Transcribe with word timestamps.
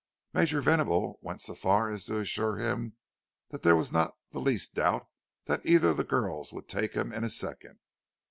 Major 0.33 0.61
Venable 0.61 1.19
went 1.21 1.41
so 1.43 1.53
far 1.53 1.91
as 1.91 2.05
to 2.05 2.17
assure 2.17 2.55
him 2.57 2.93
that 3.51 3.61
there 3.61 3.75
was 3.75 3.91
not 3.91 4.17
the 4.31 4.39
least 4.39 4.73
doubt 4.73 5.07
that 5.45 5.63
either 5.63 5.89
of 5.89 5.97
the 5.97 6.03
girls 6.03 6.51
would 6.51 6.67
take 6.67 6.93
him 6.95 7.13
in 7.13 7.23
a 7.23 7.29
second. 7.29 7.77